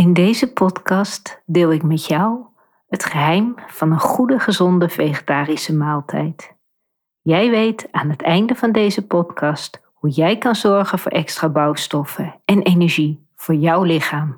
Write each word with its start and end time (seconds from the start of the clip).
In 0.00 0.12
deze 0.12 0.52
podcast 0.52 1.42
deel 1.46 1.72
ik 1.72 1.82
met 1.82 2.06
jou 2.06 2.46
het 2.88 3.04
geheim 3.04 3.54
van 3.66 3.92
een 3.92 4.00
goede, 4.00 4.38
gezonde 4.38 4.88
vegetarische 4.88 5.76
maaltijd. 5.76 6.56
Jij 7.20 7.50
weet 7.50 7.88
aan 7.90 8.10
het 8.10 8.22
einde 8.22 8.54
van 8.54 8.72
deze 8.72 9.06
podcast 9.06 9.82
hoe 9.94 10.10
jij 10.10 10.38
kan 10.38 10.54
zorgen 10.54 10.98
voor 10.98 11.12
extra 11.12 11.48
bouwstoffen 11.48 12.40
en 12.44 12.62
energie 12.62 13.26
voor 13.36 13.54
jouw 13.54 13.82
lichaam. 13.82 14.34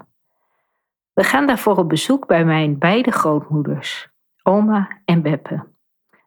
We 1.12 1.24
gaan 1.24 1.46
daarvoor 1.46 1.76
op 1.76 1.88
bezoek 1.88 2.26
bij 2.26 2.44
mijn 2.44 2.78
beide 2.78 3.10
grootmoeders, 3.10 4.08
oma 4.42 5.00
en 5.04 5.22
Beppe. 5.22 5.66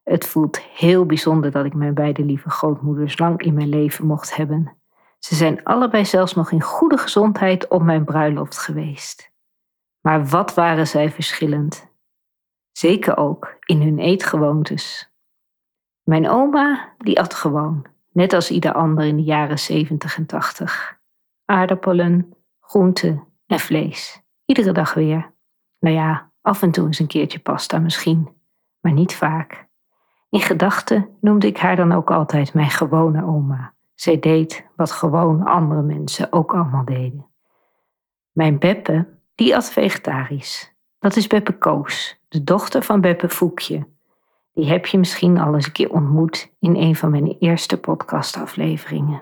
Het 0.04 0.28
voelt 0.28 0.62
heel 0.62 1.06
bijzonder 1.06 1.52
dat 1.52 1.66
ik 1.66 1.74
mijn 1.74 1.94
beide 1.94 2.24
lieve 2.24 2.50
grootmoeders 2.50 3.20
lang 3.20 3.42
in 3.42 3.54
mijn 3.54 3.70
leven 3.70 4.06
mocht 4.06 4.36
hebben. 4.36 4.78
Ze 5.26 5.36
zijn 5.36 5.64
allebei 5.64 6.06
zelfs 6.06 6.36
nog 6.36 6.52
in 6.52 6.62
goede 6.62 6.98
gezondheid 6.98 7.68
op 7.68 7.82
mijn 7.82 8.06
bruiloft 8.06 8.58
geweest. 8.58 9.32
Maar 10.02 10.26
wat 10.26 10.54
waren 10.54 10.88
zij 10.88 11.12
verschillend? 11.12 11.92
Zeker 12.72 13.18
ook 13.18 13.58
in 13.60 13.82
hun 13.82 14.00
eetgewoontes. 14.00 15.12
Mijn 16.04 16.30
oma, 16.30 16.94
die 16.98 17.20
at 17.20 17.34
gewoon, 17.34 17.86
net 18.12 18.34
als 18.34 18.52
ieder 18.52 18.74
ander 18.74 19.06
in 19.06 19.16
de 19.16 19.24
jaren 19.24 19.60
70 19.60 20.18
en 20.18 20.26
80. 20.26 21.00
Aardappelen, 21.46 22.34
groenten 22.60 23.24
en 23.46 23.60
vlees. 23.60 24.22
Iedere 24.46 24.72
dag 24.72 24.94
weer. 24.94 25.34
Nou 25.80 25.96
ja, 25.96 26.32
af 26.42 26.62
en 26.62 26.72
toe 26.72 26.86
eens 26.86 27.00
een 27.00 27.08
keertje 27.08 27.40
pasta 27.40 27.80
misschien, 27.80 28.30
maar 28.80 28.94
niet 28.94 29.16
vaak. 29.16 29.68
In 30.30 30.42
gedachten 30.42 31.18
noemde 31.22 31.48
ik 31.48 31.58
haar 31.58 31.76
dan 31.76 31.92
ook 31.92 32.12
altijd 32.12 32.54
mijn 32.54 32.70
gewone 32.70 33.26
oma. 33.26 33.75
Zij 33.96 34.20
deed 34.20 34.68
wat 34.76 34.92
gewoon 34.92 35.44
andere 35.44 35.82
mensen 35.82 36.32
ook 36.32 36.54
allemaal 36.54 36.86
deden. 36.86 37.26
Mijn 38.32 38.60
Beppe, 38.60 39.08
die 39.36 39.56
at 39.56 39.72
vegetarisch. 39.72 40.74
Dat 41.00 41.16
is 41.16 41.28
Beppe 41.28 41.58
Koos, 41.58 42.20
de 42.28 42.44
dochter 42.44 42.84
van 42.84 43.02
Beppe 43.02 43.30
Voekje. 43.30 43.88
Die 44.54 44.70
heb 44.70 44.86
je 44.86 44.98
misschien 44.98 45.38
al 45.38 45.54
eens 45.54 45.66
een 45.66 45.72
keer 45.72 45.92
ontmoet 45.92 46.54
in 46.60 46.76
een 46.76 46.96
van 46.96 47.12
mijn 47.12 47.36
eerste 47.40 47.80
podcastafleveringen. 47.80 49.22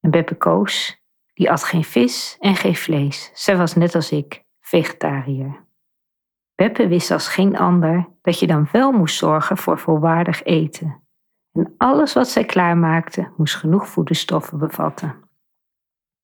En 0.00 0.10
Beppe 0.10 0.34
Koos, 0.34 1.02
die 1.34 1.50
at 1.50 1.64
geen 1.64 1.84
vis 1.84 2.36
en 2.40 2.56
geen 2.56 2.76
vlees. 2.76 3.30
Zij 3.34 3.56
was 3.56 3.74
net 3.74 3.94
als 3.94 4.10
ik, 4.10 4.44
vegetariër. 4.60 5.64
Beppe 6.54 6.88
wist 6.88 7.10
als 7.10 7.28
geen 7.28 7.56
ander 7.56 8.08
dat 8.22 8.38
je 8.38 8.46
dan 8.46 8.68
wel 8.72 8.92
moest 8.92 9.16
zorgen 9.16 9.56
voor 9.56 9.78
volwaardig 9.78 10.44
eten. 10.44 11.02
En 11.54 11.74
alles 11.76 12.12
wat 12.12 12.28
zij 12.28 12.44
klaarmaakte 12.44 13.32
moest 13.36 13.54
genoeg 13.54 13.88
voedingsstoffen 13.88 14.58
bevatten. 14.58 15.14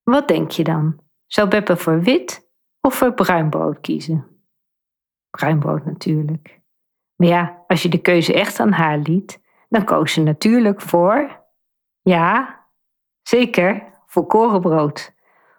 Wat 0.03 0.28
denk 0.28 0.50
je 0.50 0.64
dan? 0.64 1.00
Zou 1.27 1.48
Beppe 1.48 1.77
voor 1.77 2.00
wit 2.00 2.50
of 2.81 2.95
voor 2.95 3.14
bruin 3.14 3.50
brood 3.50 3.81
kiezen? 3.81 4.27
Bruin 5.31 5.59
brood 5.59 5.84
natuurlijk. 5.84 6.61
Maar 7.17 7.28
ja, 7.28 7.64
als 7.67 7.83
je 7.83 7.89
de 7.89 8.00
keuze 8.00 8.34
echt 8.34 8.61
aan 8.61 8.72
haar 8.72 8.98
liet, 8.98 9.41
dan 9.69 9.84
koos 9.84 10.12
ze 10.12 10.22
natuurlijk 10.22 10.81
voor. 10.81 11.44
Ja, 12.00 12.61
zeker, 13.22 13.83
voor 14.06 14.27
korenbrood, 14.27 15.15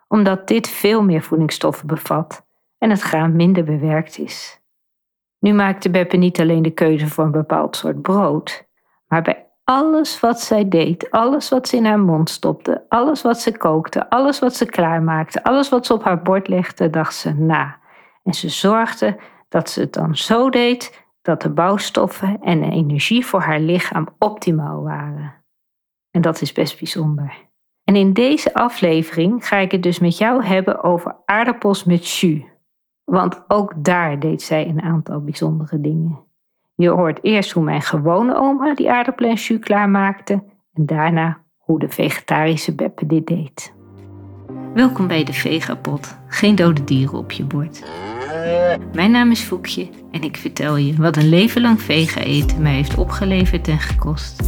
omdat 0.08 0.47
dit 0.47 0.67
veel 0.67 1.03
meer 1.03 1.22
voedingsstoffen 1.22 1.88
bevat 1.88 2.45
en 2.78 2.89
het 2.89 3.02
graan 3.02 3.35
minder 3.35 3.63
bewerkt 3.63 4.17
is. 4.17 4.61
Nu 5.39 5.53
maakte 5.53 5.89
Beppe 5.89 6.17
niet 6.17 6.39
alleen 6.39 6.61
de 6.61 6.72
keuze 6.72 7.08
voor 7.08 7.23
een 7.23 7.31
bepaald 7.31 7.75
soort 7.75 8.02
brood, 8.02 8.67
maar 9.08 9.22
bij 9.22 9.50
alles 9.63 10.19
wat 10.19 10.41
zij 10.41 10.67
deed, 10.67 11.11
alles 11.11 11.49
wat 11.49 11.67
ze 11.67 11.75
in 11.75 11.85
haar 11.85 11.99
mond 11.99 12.29
stopte, 12.29 12.85
alles 12.89 13.21
wat 13.21 13.39
ze 13.39 13.57
kookte, 13.57 14.09
alles 14.09 14.39
wat 14.39 14.55
ze 14.55 14.65
klaarmaakte, 14.65 15.43
alles 15.43 15.69
wat 15.69 15.85
ze 15.85 15.93
op 15.93 16.03
haar 16.03 16.21
bord 16.21 16.47
legde, 16.47 16.89
dacht 16.89 17.15
ze 17.15 17.33
na. 17.33 17.79
En 18.23 18.33
ze 18.33 18.49
zorgde 18.49 19.19
dat 19.49 19.69
ze 19.69 19.79
het 19.79 19.93
dan 19.93 20.15
zo 20.15 20.49
deed 20.49 21.05
dat 21.21 21.41
de 21.41 21.49
bouwstoffen 21.49 22.41
en 22.41 22.61
de 22.61 22.69
energie 22.69 23.25
voor 23.25 23.41
haar 23.41 23.59
lichaam 23.59 24.07
optimaal 24.19 24.83
waren. 24.83 25.33
En 26.11 26.21
dat 26.21 26.41
is 26.41 26.51
best 26.51 26.77
bijzonder. 26.77 27.50
En 27.83 27.95
in 27.95 28.13
deze 28.13 28.53
aflevering 28.53 29.47
ga 29.47 29.57
ik 29.57 29.71
het 29.71 29.83
dus 29.83 30.00
met 30.00 30.17
jou 30.17 30.44
hebben 30.44 30.83
over 30.83 31.16
aardappels 31.25 31.83
met 31.83 32.09
jus. 32.09 32.44
Want 33.03 33.44
ook 33.47 33.73
daar 33.77 34.19
deed 34.19 34.41
zij 34.41 34.67
een 34.67 34.81
aantal 34.81 35.23
bijzondere 35.23 35.81
dingen. 35.81 36.19
Je 36.75 36.89
hoort 36.89 37.19
eerst 37.21 37.51
hoe 37.51 37.63
mijn 37.63 37.81
gewone 37.81 38.35
oma 38.35 38.75
die 38.75 38.91
aardappelen 38.91 39.29
en 39.29 39.35
jus 39.35 39.59
klaarmaakte 39.59 40.33
en 40.73 40.85
daarna 40.85 41.37
hoe 41.57 41.79
de 41.79 41.89
vegetarische 41.89 42.75
Beppe 42.75 43.05
dit 43.05 43.27
deed. 43.27 43.73
Welkom 44.73 45.07
bij 45.07 45.23
de 45.23 45.33
Vegapot. 45.33 46.17
Geen 46.27 46.55
dode 46.55 46.83
dieren 46.83 47.17
op 47.17 47.31
je 47.31 47.43
bord. 47.43 47.83
Mijn 48.93 49.11
naam 49.11 49.31
is 49.31 49.41
Foekje 49.41 49.89
en 50.11 50.21
ik 50.21 50.37
vertel 50.37 50.75
je 50.75 50.95
wat 50.95 51.17
een 51.17 51.29
leven 51.29 51.61
lang 51.61 51.81
vega 51.81 52.21
eten 52.21 52.61
mij 52.61 52.73
heeft 52.73 52.97
opgeleverd 52.97 53.67
en 53.67 53.79
gekost. 53.79 54.43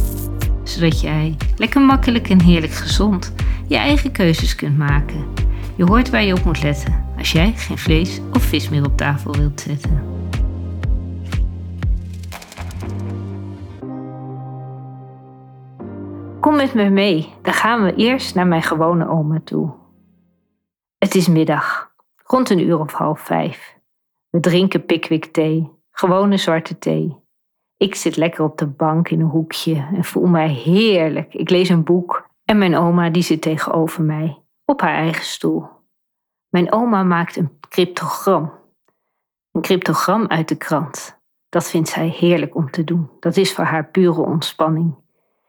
Zodat 0.62 1.00
jij 1.00 1.36
lekker 1.56 1.80
makkelijk 1.80 2.28
en 2.28 2.40
heerlijk 2.40 2.72
gezond 2.72 3.34
je 3.68 3.76
eigen 3.76 4.12
keuzes 4.12 4.54
kunt 4.54 4.78
maken. 4.78 5.24
Je 5.76 5.84
hoort 5.84 6.10
waar 6.10 6.24
je 6.24 6.34
op 6.34 6.44
moet 6.44 6.62
letten 6.62 7.04
als 7.18 7.32
jij 7.32 7.52
geen 7.56 7.78
vlees 7.78 8.20
of 8.32 8.42
vis 8.42 8.68
meer 8.68 8.84
op 8.84 8.96
tafel 8.96 9.32
wilt 9.32 9.60
zetten. 9.60 10.13
Kom 16.54 16.62
met 16.62 16.74
me 16.74 16.90
mee, 16.90 17.34
dan 17.42 17.52
gaan 17.52 17.82
we 17.82 17.94
eerst 17.94 18.34
naar 18.34 18.46
mijn 18.46 18.62
gewone 18.62 19.08
oma 19.08 19.40
toe. 19.44 19.74
Het 20.98 21.14
is 21.14 21.28
middag, 21.28 21.92
rond 22.24 22.50
een 22.50 22.58
uur 22.58 22.78
of 22.78 22.92
half 22.92 23.20
vijf. 23.20 23.78
We 24.30 24.40
drinken 24.40 24.84
Pickwick 24.84 25.24
thee, 25.24 25.70
gewone 25.90 26.36
zwarte 26.36 26.78
thee. 26.78 27.16
Ik 27.76 27.94
zit 27.94 28.16
lekker 28.16 28.44
op 28.44 28.58
de 28.58 28.66
bank 28.66 29.08
in 29.08 29.20
een 29.20 29.26
hoekje 29.26 29.88
en 29.94 30.04
voel 30.04 30.26
mij 30.26 30.48
heerlijk. 30.48 31.34
Ik 31.34 31.50
lees 31.50 31.68
een 31.68 31.84
boek 31.84 32.30
en 32.44 32.58
mijn 32.58 32.76
oma 32.76 33.10
die 33.10 33.22
zit 33.22 33.42
tegenover 33.42 34.02
mij, 34.02 34.42
op 34.64 34.80
haar 34.80 34.94
eigen 34.94 35.24
stoel. 35.24 35.68
Mijn 36.48 36.72
oma 36.72 37.02
maakt 37.02 37.36
een 37.36 37.58
cryptogram. 37.68 38.52
Een 39.52 39.62
cryptogram 39.62 40.26
uit 40.26 40.48
de 40.48 40.56
krant. 40.56 41.20
Dat 41.48 41.70
vindt 41.70 41.88
zij 41.88 42.08
heerlijk 42.08 42.54
om 42.54 42.70
te 42.70 42.84
doen. 42.84 43.10
Dat 43.20 43.36
is 43.36 43.54
voor 43.54 43.64
haar 43.64 43.90
pure 43.90 44.20
ontspanning. 44.20 44.94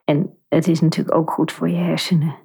En 0.04 0.38
het 0.56 0.68
is 0.68 0.82
natuurlijk 0.82 1.18
ook 1.18 1.32
goed 1.32 1.52
voor 1.52 1.70
je 1.70 1.76
hersenen. 1.76 2.36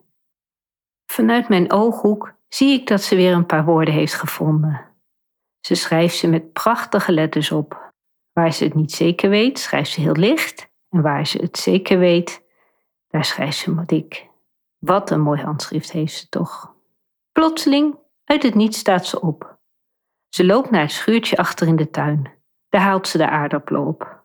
Vanuit 1.07 1.49
mijn 1.49 1.73
ooghoek 1.73 2.35
zie 2.49 2.81
ik 2.81 2.87
dat 2.87 3.03
ze 3.03 3.17
weer 3.17 3.33
een 3.33 3.47
paar 3.47 3.65
woorden 3.65 3.95
heeft 3.95 4.15
gevonden. 4.15 4.87
Ze 5.61 5.75
schrijft 5.75 6.17
ze 6.17 6.29
met 6.29 6.53
prachtige 6.53 7.13
letters 7.13 7.53
op. 7.53 7.93
Waar 8.33 8.53
ze 8.53 8.65
het 8.65 8.75
niet 8.75 8.93
zeker 8.93 9.31
weet, 9.31 9.59
schrijft 9.59 9.91
ze 9.91 10.01
heel 10.01 10.17
licht. 10.17 10.71
En 10.89 11.03
waar 11.03 11.27
ze 11.27 11.39
het 11.39 11.59
zeker 11.59 11.99
weet, 11.99 12.45
daar 13.09 13.25
schrijft 13.25 13.57
ze 13.57 13.71
maar 13.71 13.87
dik. 13.87 14.29
Wat 14.79 15.11
een 15.11 15.21
mooi 15.21 15.43
handschrift 15.43 15.93
heeft 15.93 16.15
ze 16.15 16.29
toch. 16.29 16.75
Plotseling, 17.33 17.99
uit 18.25 18.43
het 18.43 18.55
niets 18.55 18.79
staat 18.79 19.07
ze 19.07 19.21
op. 19.21 19.59
Ze 20.29 20.45
loopt 20.45 20.71
naar 20.71 20.81
het 20.81 20.93
schuurtje 20.93 21.37
achter 21.37 21.67
in 21.67 21.77
de 21.77 21.91
tuin. 21.91 22.31
Daar 22.69 22.81
haalt 22.81 23.09
ze 23.09 23.19
de 23.19 23.29
aardappelen 23.29 23.87
op. 23.87 24.20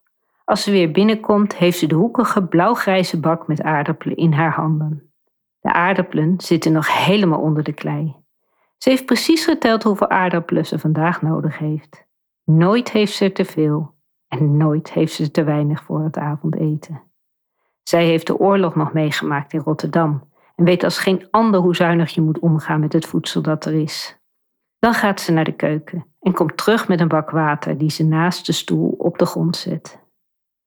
Als 0.45 0.63
ze 0.63 0.71
weer 0.71 0.91
binnenkomt, 0.91 1.55
heeft 1.55 1.77
ze 1.77 1.87
de 1.87 1.95
hoekige 1.95 2.43
blauwgrijze 2.43 3.19
bak 3.19 3.47
met 3.47 3.61
aardappelen 3.61 4.17
in 4.17 4.33
haar 4.33 4.53
handen. 4.53 5.13
De 5.59 5.73
aardappelen 5.73 6.33
zitten 6.37 6.71
nog 6.71 7.05
helemaal 7.05 7.39
onder 7.39 7.63
de 7.63 7.73
klei. 7.73 8.15
Ze 8.77 8.89
heeft 8.89 9.05
precies 9.05 9.45
geteld 9.45 9.83
hoeveel 9.83 10.09
aardappelen 10.09 10.65
ze 10.65 10.79
vandaag 10.79 11.21
nodig 11.21 11.57
heeft. 11.57 12.05
Nooit 12.43 12.91
heeft 12.91 13.13
ze 13.13 13.31
te 13.31 13.45
veel 13.45 13.93
en 14.27 14.57
nooit 14.57 14.91
heeft 14.91 15.13
ze 15.13 15.31
te 15.31 15.43
weinig 15.43 15.83
voor 15.83 16.03
het 16.03 16.17
avondeten. 16.17 17.01
Zij 17.83 18.05
heeft 18.05 18.27
de 18.27 18.37
oorlog 18.37 18.75
nog 18.75 18.93
meegemaakt 18.93 19.53
in 19.53 19.59
Rotterdam 19.59 20.29
en 20.55 20.65
weet 20.65 20.83
als 20.83 20.97
geen 20.97 21.27
ander 21.31 21.59
hoe 21.59 21.75
zuinig 21.75 22.11
je 22.11 22.21
moet 22.21 22.39
omgaan 22.39 22.79
met 22.79 22.93
het 22.93 23.05
voedsel 23.05 23.41
dat 23.41 23.65
er 23.65 23.73
is. 23.73 24.19
Dan 24.79 24.93
gaat 24.93 25.21
ze 25.21 25.31
naar 25.31 25.43
de 25.43 25.55
keuken 25.55 26.05
en 26.21 26.33
komt 26.33 26.57
terug 26.57 26.87
met 26.87 26.99
een 26.99 27.07
bak 27.07 27.29
water 27.29 27.77
die 27.77 27.89
ze 27.89 28.03
naast 28.03 28.45
de 28.45 28.51
stoel 28.51 28.95
op 28.97 29.17
de 29.17 29.25
grond 29.25 29.55
zet. 29.55 30.04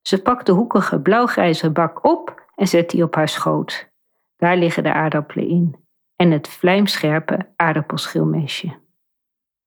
Ze 0.08 0.22
pakt 0.22 0.46
de 0.46 0.52
hoekige 0.52 1.00
blauwgrijze 1.00 1.70
bak 1.70 2.05
op 2.05 2.43
en 2.55 2.69
zet 2.69 2.90
die 2.90 3.02
op 3.02 3.14
haar 3.14 3.28
schoot. 3.28 3.90
Daar 4.37 4.56
liggen 4.56 4.82
de 4.82 4.93
aardappelen 4.93 5.49
in 5.49 5.76
en 6.16 6.31
het 6.31 6.49
vlijmscherpe 6.49 7.52
aardappelschilmesje. 7.56 8.78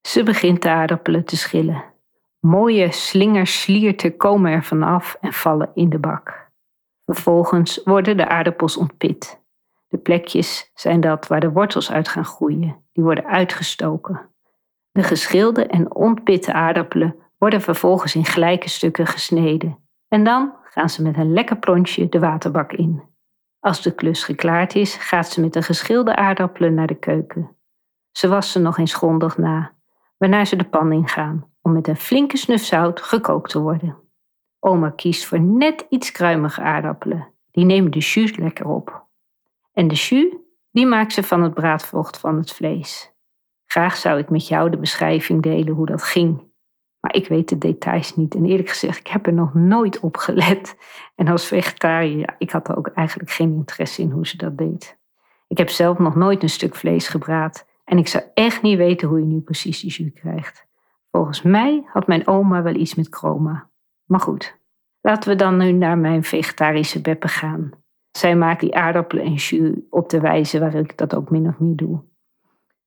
Ze 0.08 0.24
begint 0.24 0.62
de 0.62 0.70
aardappelen 0.70 1.26
te 1.26 1.38
schillen. 1.38 1.84
Mooie 2.40 2.92
slingerslierten 2.92 4.18
komen 4.18 4.52
er 4.52 4.64
vanaf 4.64 5.18
en 5.20 5.34
vallen 5.34 5.72
in 5.74 5.90
de 5.90 6.00
bak. 6.00 6.52
Vervolgens 7.06 7.82
worden 7.84 8.18
de 8.18 8.28
aardappels 8.28 8.78
ontpit. 8.78 9.42
De 9.88 9.98
plekjes 9.98 10.72
zijn 10.74 11.02
dat 11.02 11.28
waar 11.28 11.40
de 11.40 11.52
wortels 11.52 11.92
uit 11.92 12.08
gaan 12.08 12.26
groeien. 12.26 12.84
Die 12.92 13.04
worden 13.04 13.26
uitgestoken. 13.26 14.30
De 14.92 15.04
geschilde 15.04 15.66
en 15.66 15.96
ontpitte 15.96 16.54
aardappelen 16.54 17.16
worden 17.38 17.62
vervolgens 17.62 18.16
in 18.16 18.26
gelijke 18.26 18.70
stukken 18.70 19.08
gesneden. 19.08 19.90
En 20.12 20.24
dan 20.24 20.54
gaan 20.64 20.90
ze 20.90 21.02
met 21.02 21.18
een 21.18 21.34
lekker 21.34 21.58
plontje 21.58 22.10
de 22.10 22.20
waterbak 22.20 22.72
in. 22.72 23.04
Als 23.60 23.82
de 23.82 23.96
klus 23.96 24.24
geklaard 24.24 24.76
is, 24.76 24.96
gaat 24.96 25.30
ze 25.30 25.42
met 25.42 25.54
de 25.54 25.62
geschilde 25.62 26.16
aardappelen 26.16 26.74
naar 26.74 26.88
de 26.88 27.00
keuken. 27.00 27.56
Ze 28.12 28.28
was 28.28 28.52
ze 28.52 28.60
nog 28.60 28.78
eens 28.78 28.94
grondig 28.94 29.38
na, 29.38 29.74
waarna 30.18 30.46
ze 30.46 30.56
de 30.56 30.64
pan 30.64 30.92
ingaan 30.92 31.52
om 31.62 31.72
met 31.72 31.88
een 31.88 31.96
flinke 31.96 32.38
snuf 32.38 32.64
zout 32.64 33.02
gekookt 33.02 33.50
te 33.50 33.60
worden. 33.60 33.98
Oma 34.60 34.90
kiest 34.90 35.26
voor 35.26 35.40
net 35.40 35.86
iets 35.90 36.12
kruimige 36.12 36.62
aardappelen. 36.62 37.34
Die 37.52 37.66
nemen 37.66 37.92
de 37.92 38.00
jus 38.00 38.36
lekker 38.36 38.66
op. 38.66 39.06
En 39.74 39.88
de 39.88 39.96
jus, 39.96 40.36
die 40.72 40.86
maakt 40.86 41.14
ze 41.14 41.24
van 41.24 41.42
het 41.42 41.54
braadvocht 41.54 42.18
van 42.18 42.38
het 42.38 42.52
vlees. 42.52 43.14
Graag 43.66 43.96
zou 43.96 44.20
ik 44.20 44.30
met 44.30 44.48
jou 44.48 44.70
de 44.70 44.78
beschrijving 44.78 45.42
delen 45.42 45.74
hoe 45.74 45.86
dat 45.86 46.04
ging. 46.04 46.51
Maar 47.02 47.16
ik 47.16 47.28
weet 47.28 47.50
de 47.50 47.58
details 47.58 48.16
niet. 48.16 48.36
En 48.36 48.46
eerlijk 48.46 48.70
gezegd, 48.70 49.00
ik 49.00 49.08
heb 49.08 49.26
er 49.26 49.34
nog 49.34 49.54
nooit 49.54 50.00
op 50.00 50.18
gelet. 50.18 50.76
En 51.16 51.28
als 51.28 51.46
vegetariër, 51.46 52.36
ik 52.38 52.52
had 52.52 52.68
er 52.68 52.78
ook 52.78 52.88
eigenlijk 52.88 53.32
geen 53.32 53.54
interesse 53.54 54.02
in 54.02 54.12
hoe 54.12 54.28
ze 54.28 54.38
dat 54.38 54.58
deed. 54.58 55.00
Ik 55.48 55.58
heb 55.58 55.70
zelf 55.70 55.98
nog 55.98 56.16
nooit 56.16 56.44
een 56.44 56.50
stuk 56.50 56.76
vlees 56.76 57.08
gebraad. 57.08 57.68
En 57.84 57.98
ik 57.98 58.08
zou 58.08 58.24
echt 58.34 58.62
niet 58.62 58.78
weten 58.78 59.08
hoe 59.08 59.20
je 59.20 59.26
nu 59.26 59.40
precies 59.40 59.82
die 59.82 59.92
jus 59.92 60.14
krijgt. 60.14 60.68
Volgens 61.12 61.42
mij 61.42 61.84
had 61.86 62.08
mijn 62.08 62.28
oma 62.28 62.62
wel 62.62 62.76
iets 62.76 62.96
met 62.96 63.08
chroma. 63.10 63.70
Maar 64.06 64.20
goed, 64.20 64.60
laten 65.02 65.30
we 65.30 65.36
dan 65.36 65.58
nu 65.58 65.72
naar 65.72 65.98
mijn 65.98 66.24
vegetarische 66.24 67.02
beppe 67.02 67.28
gaan. 67.28 67.72
Zij 68.12 68.36
maakt 68.36 68.60
die 68.60 68.76
aardappelen 68.76 69.24
en 69.24 69.34
jus 69.34 69.74
op 69.90 70.10
de 70.10 70.20
wijze 70.20 70.60
waar 70.60 70.76
ik 70.76 70.98
dat 70.98 71.16
ook 71.16 71.30
min 71.30 71.48
of 71.48 71.60
meer 71.60 71.76
doe. 71.76 72.02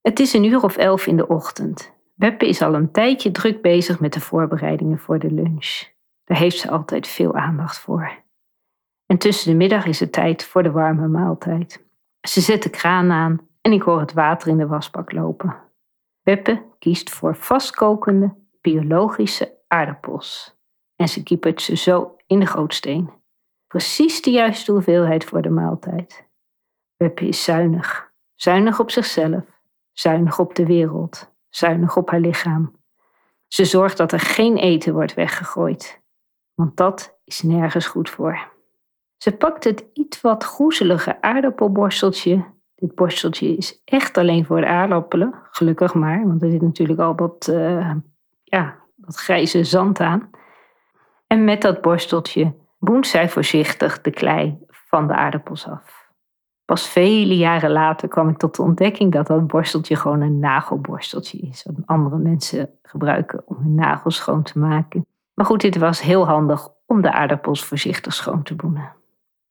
Het 0.00 0.20
is 0.20 0.32
een 0.32 0.44
uur 0.44 0.62
of 0.62 0.76
elf 0.76 1.06
in 1.06 1.16
de 1.16 1.28
ochtend. 1.28 1.93
Beppe 2.14 2.49
is 2.49 2.62
al 2.62 2.75
een 2.75 2.93
tijdje 2.93 3.31
druk 3.31 3.62
bezig 3.62 4.00
met 4.00 4.12
de 4.12 4.20
voorbereidingen 4.20 4.99
voor 4.99 5.19
de 5.19 5.31
lunch. 5.31 5.82
Daar 6.25 6.38
heeft 6.38 6.58
ze 6.58 6.70
altijd 6.70 7.06
veel 7.06 7.34
aandacht 7.34 7.78
voor. 7.78 8.22
En 9.06 9.19
tussen 9.19 9.50
de 9.50 9.56
middag 9.56 9.87
is 9.87 10.00
het 10.00 10.12
tijd 10.12 10.44
voor 10.44 10.62
de 10.62 10.70
warme 10.70 11.08
maaltijd. 11.08 11.87
Ze 12.20 12.40
zet 12.40 12.62
de 12.62 12.70
kraan 12.70 13.11
aan 13.11 13.49
en 13.61 13.72
ik 13.72 13.82
hoor 13.82 14.00
het 14.00 14.12
water 14.12 14.49
in 14.49 14.58
de 14.58 14.66
wasbak 14.66 15.12
lopen. 15.12 15.56
Beppe 16.22 16.62
kiest 16.78 17.11
voor 17.11 17.37
vastkokende 17.37 18.34
biologische 18.61 19.58
aardappels. 19.69 20.58
En 20.96 21.08
ze 21.08 21.22
kiepert 21.22 21.62
ze 21.62 21.76
zo 21.76 22.16
in 22.26 22.40
de 22.40 22.46
gootsteen. 22.46 23.11
Precies 23.66 24.22
de 24.22 24.31
juiste 24.31 24.72
hoeveelheid 24.72 25.25
voor 25.25 25.43
de 25.43 25.50
maaltijd. 25.50 26.28
Beppe 26.96 27.26
is 27.26 27.44
zuinig. 27.44 28.12
Zuinig 28.34 28.81
op 28.81 28.90
zichzelf. 28.90 29.44
Zuinig 29.93 30.38
op 30.38 30.55
de 30.55 30.66
wereld. 30.66 31.33
Zuinig 31.56 31.96
op 31.96 32.10
haar 32.10 32.20
lichaam. 32.20 32.76
Ze 33.48 33.64
zorgt 33.64 33.96
dat 33.96 34.12
er 34.12 34.20
geen 34.20 34.56
eten 34.56 34.92
wordt 34.92 35.14
weggegooid. 35.14 36.02
Want 36.54 36.76
dat 36.76 37.18
is 37.24 37.42
nergens 37.42 37.86
goed 37.86 38.10
voor. 38.10 38.52
Ze 39.16 39.36
pakt 39.36 39.64
het 39.64 39.84
iets 39.92 40.20
wat 40.20 40.44
groezelige 40.44 41.22
aardappelborsteltje 41.22 42.44
dit 42.74 42.94
borsteltje 42.94 43.56
is 43.56 43.82
echt 43.84 44.18
alleen 44.18 44.44
voor 44.44 44.60
de 44.60 44.66
aardappelen, 44.66 45.34
gelukkig 45.50 45.94
maar, 45.94 46.26
want 46.26 46.42
er 46.42 46.50
zit 46.50 46.62
natuurlijk 46.62 47.00
al 47.00 47.14
wat, 47.14 47.48
uh, 47.50 47.94
ja, 48.44 48.76
wat 48.96 49.16
grijze 49.16 49.64
zand 49.64 50.00
aan. 50.00 50.30
En 51.26 51.44
met 51.44 51.62
dat 51.62 51.80
borsteltje 51.80 52.54
boent 52.78 53.06
zij 53.06 53.28
voorzichtig 53.28 54.00
de 54.00 54.10
klei 54.10 54.58
van 54.68 55.06
de 55.06 55.14
aardappels 55.14 55.68
af. 55.68 56.03
Pas 56.64 56.88
vele 56.88 57.37
jaren 57.37 57.70
later 57.70 58.08
kwam 58.08 58.28
ik 58.28 58.37
tot 58.37 58.56
de 58.56 58.62
ontdekking 58.62 59.12
dat 59.12 59.26
dat 59.26 59.46
borsteltje 59.46 59.96
gewoon 59.96 60.20
een 60.20 60.38
nagelborsteltje 60.38 61.38
is, 61.38 61.62
wat 61.62 61.87
andere 61.87 62.16
mensen 62.16 62.70
gebruiken 62.82 63.43
om 63.46 63.56
hun 63.56 63.75
nagels 63.75 64.16
schoon 64.16 64.43
te 64.43 64.58
maken. 64.58 65.06
Maar 65.34 65.46
goed, 65.46 65.61
dit 65.61 65.76
was 65.76 66.00
heel 66.00 66.26
handig 66.26 66.69
om 66.87 67.02
de 67.02 67.12
aardappels 67.12 67.64
voorzichtig 67.64 68.14
schoon 68.14 68.43
te 68.43 68.55
boenen. 68.55 68.93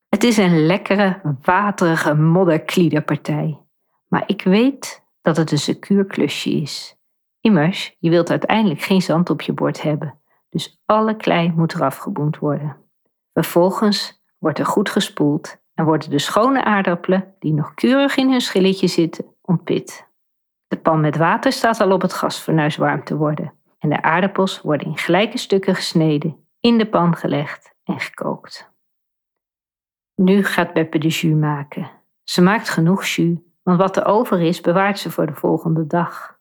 Het 0.10 0.24
is 0.24 0.38
een 0.38 0.66
lekkere, 0.66 1.22
waterige 1.42 2.16
modderkliederpartij. 2.16 3.62
Maar 4.08 4.24
ik 4.26 4.42
weet 4.42 5.04
dat 5.22 5.38
het 5.38 5.52
een 5.52 5.58
secuur 5.58 6.06
klusje 6.06 6.50
is. 6.50 6.98
Immers, 7.42 7.96
je 8.00 8.10
wilt 8.10 8.30
uiteindelijk 8.30 8.82
geen 8.82 9.02
zand 9.02 9.30
op 9.30 9.42
je 9.42 9.54
bord 9.54 9.82
hebben. 9.82 10.20
Dus 10.50 10.82
alle 10.86 11.18
klei 11.18 11.52
moet 11.56 11.74
eraf 11.74 11.98
geboend 11.98 12.38
worden. 12.38 12.78
Vervolgens 13.34 14.24
wordt 14.38 14.60
er 14.60 14.66
goed 14.66 14.90
gespoeld 14.90 15.62
en 15.74 15.86
worden 15.86 16.10
de 16.10 16.20
schone 16.20 16.64
aardappelen, 16.64 17.36
die 17.40 17.54
nog 17.54 17.74
keurig 17.74 18.16
in 18.16 18.30
hun 18.30 18.42
schilletje 18.42 18.88
zitten, 18.88 19.26
ontpit. 19.42 20.12
De 20.68 20.78
pan 20.78 21.02
met 21.02 21.18
water 21.18 21.52
staat 21.52 21.80
al 21.80 21.92
op 21.92 22.02
het 22.02 22.14
gasfornuis 22.14 22.76
warm 22.76 23.04
te 23.04 23.16
worden. 23.16 23.54
En 23.80 23.90
de 23.90 24.02
aardappels 24.02 24.62
worden 24.62 24.88
in 24.88 24.98
gelijke 24.98 25.38
stukken 25.38 25.76
gesneden, 25.76 26.46
in 26.60 26.78
de 26.78 26.90
pan 26.90 27.16
gelegd 27.16 27.76
en 27.84 28.00
gekookt. 28.00 28.72
Nu 30.16 30.44
gaat 30.44 30.74
Beppe 30.74 30.98
de 30.98 31.08
jus 31.08 31.36
maken. 31.36 31.92
Ze 32.24 32.42
maakt 32.42 32.70
genoeg 32.70 33.06
jus, 33.06 33.38
want 33.64 33.78
wat 33.78 33.98
er 33.98 34.06
over 34.06 34.42
is 34.42 34.62
bewaart 34.62 35.00
ze 35.00 35.12
voor 35.12 35.26
de 35.26 35.34
volgende 35.34 35.88
dag. 35.88 36.40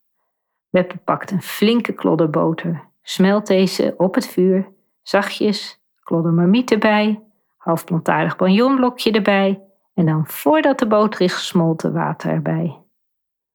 Beppe 0.71 0.97
pakt 0.97 1.31
een 1.31 1.43
flinke 1.43 1.93
klodder 1.93 2.31
boter, 2.31 2.89
smelt 3.03 3.47
deze 3.47 3.95
op 3.97 4.15
het 4.15 4.27
vuur, 4.27 4.73
zachtjes, 5.03 5.83
klodder 6.01 6.33
marmiet 6.33 6.71
erbij, 6.71 7.23
half 7.63 7.85
plantaardig 7.85 8.37
bouillonblokje 8.37 9.11
erbij 9.11 9.63
en 9.95 10.07
dan 10.07 10.27
voordat 10.27 10.79
de 10.79 10.87
boter 10.87 11.21
is 11.21 11.35
gesmolten 11.35 11.93
water 11.93 12.31
erbij. 12.31 12.77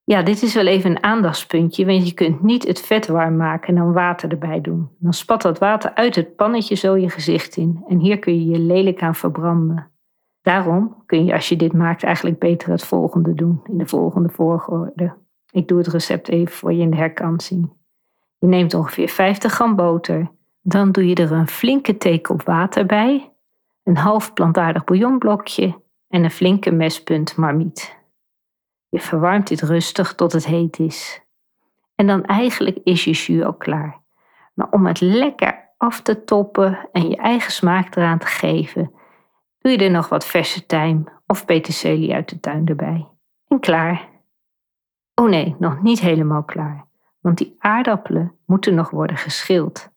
Ja, 0.03 0.21
dit 0.21 0.41
is 0.41 0.53
wel 0.53 0.65
even 0.65 0.89
een 0.89 1.03
aandachtspuntje, 1.03 1.85
want 1.85 2.07
je 2.07 2.13
kunt 2.13 2.43
niet 2.43 2.67
het 2.67 2.81
vet 2.81 3.07
warm 3.07 3.37
maken 3.37 3.67
en 3.67 3.75
dan 3.75 3.93
water 3.93 4.31
erbij 4.31 4.61
doen. 4.61 4.89
Dan 4.99 5.13
spat 5.13 5.41
dat 5.41 5.59
water 5.59 5.93
uit 5.93 6.15
het 6.15 6.35
pannetje 6.35 6.75
zo 6.75 6.97
je 6.97 7.09
gezicht 7.09 7.55
in 7.55 7.83
en 7.87 7.99
hier 7.99 8.19
kun 8.19 8.33
je 8.33 8.45
je 8.45 8.59
lelijk 8.59 9.01
aan 9.01 9.15
verbranden. 9.15 9.91
Daarom 10.41 11.03
kun 11.05 11.25
je 11.25 11.33
als 11.33 11.49
je 11.49 11.55
dit 11.55 11.73
maakt 11.73 12.03
eigenlijk 12.03 12.39
beter 12.39 12.69
het 12.69 12.83
volgende 12.83 13.33
doen, 13.33 13.61
in 13.63 13.77
de 13.77 13.87
volgende 13.87 14.29
volgorde. 14.29 15.13
Ik 15.51 15.67
doe 15.67 15.77
het 15.77 15.87
recept 15.87 16.29
even 16.29 16.53
voor 16.53 16.73
je 16.73 16.81
in 16.81 16.89
de 16.89 16.97
herkansing. 16.97 17.73
Je 18.37 18.47
neemt 18.47 18.73
ongeveer 18.73 19.09
50 19.09 19.53
gram 19.53 19.75
boter. 19.75 20.31
Dan 20.61 20.91
doe 20.91 21.07
je 21.07 21.15
er 21.15 21.31
een 21.31 21.47
flinke 21.47 21.97
theekop 21.97 22.43
water 22.43 22.85
bij, 22.85 23.31
een 23.87 23.97
half 23.97 24.33
plantaardig 24.33 24.83
bouillonblokje 24.83 25.81
en 26.07 26.23
een 26.23 26.31
flinke 26.31 26.71
mespunt 26.71 27.35
marmiet. 27.35 27.97
Je 28.89 28.99
verwarmt 28.99 29.47
dit 29.47 29.61
rustig 29.61 30.15
tot 30.15 30.31
het 30.31 30.45
heet 30.45 30.79
is. 30.79 31.21
En 31.95 32.07
dan 32.07 32.23
eigenlijk 32.23 32.77
is 32.83 33.03
je 33.03 33.11
jus 33.11 33.43
al 33.43 33.53
klaar. 33.53 34.01
Maar 34.53 34.69
om 34.71 34.85
het 34.85 35.01
lekker 35.01 35.73
af 35.77 36.01
te 36.01 36.23
toppen 36.23 36.89
en 36.91 37.09
je 37.09 37.15
eigen 37.15 37.51
smaak 37.51 37.95
eraan 37.95 38.19
te 38.19 38.25
geven, 38.25 38.91
Doe 39.67 39.71
je 39.71 39.77
er 39.77 39.91
nog 39.91 40.09
wat 40.09 40.25
verse 40.25 40.65
tijm 40.65 41.07
of 41.25 41.45
peterselie 41.45 42.13
uit 42.13 42.29
de 42.29 42.39
tuin 42.39 42.65
erbij. 42.65 43.07
En 43.47 43.59
klaar. 43.59 44.09
Oh 45.15 45.29
nee, 45.29 45.55
nog 45.59 45.81
niet 45.81 45.99
helemaal 45.99 46.43
klaar, 46.43 46.85
want 47.19 47.37
die 47.37 47.55
aardappelen 47.59 48.35
moeten 48.45 48.75
nog 48.75 48.89
worden 48.89 49.17
geschild. 49.17 49.89